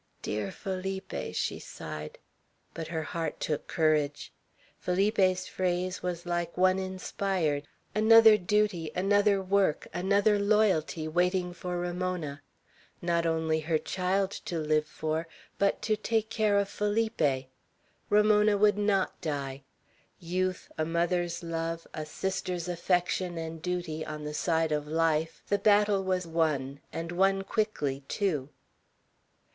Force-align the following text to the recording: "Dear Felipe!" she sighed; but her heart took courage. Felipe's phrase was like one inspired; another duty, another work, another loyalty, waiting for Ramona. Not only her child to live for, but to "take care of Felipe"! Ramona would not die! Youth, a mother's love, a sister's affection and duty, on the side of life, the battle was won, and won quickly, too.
"Dear 0.23 0.51
Felipe!" 0.51 1.35
she 1.35 1.59
sighed; 1.59 2.17
but 2.73 2.87
her 2.87 3.03
heart 3.03 3.39
took 3.39 3.67
courage. 3.67 4.33
Felipe's 4.79 5.45
phrase 5.45 6.01
was 6.01 6.25
like 6.25 6.57
one 6.57 6.79
inspired; 6.79 7.67
another 7.93 8.35
duty, 8.35 8.89
another 8.95 9.43
work, 9.43 9.87
another 9.93 10.39
loyalty, 10.39 11.07
waiting 11.07 11.53
for 11.53 11.77
Ramona. 11.77 12.41
Not 12.99 13.27
only 13.27 13.59
her 13.59 13.77
child 13.77 14.31
to 14.45 14.57
live 14.57 14.87
for, 14.87 15.27
but 15.59 15.83
to 15.83 15.95
"take 15.95 16.31
care 16.31 16.57
of 16.57 16.67
Felipe"! 16.67 17.45
Ramona 18.09 18.57
would 18.57 18.79
not 18.79 19.21
die! 19.21 19.61
Youth, 20.19 20.71
a 20.79 20.83
mother's 20.83 21.43
love, 21.43 21.85
a 21.93 22.07
sister's 22.07 22.67
affection 22.67 23.37
and 23.37 23.61
duty, 23.61 24.03
on 24.03 24.23
the 24.23 24.33
side 24.33 24.71
of 24.71 24.87
life, 24.87 25.43
the 25.49 25.59
battle 25.59 26.03
was 26.03 26.25
won, 26.25 26.79
and 26.91 27.11
won 27.11 27.43
quickly, 27.43 28.03
too. 28.07 28.49